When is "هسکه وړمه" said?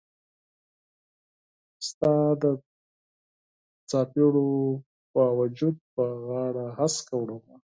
6.79-7.57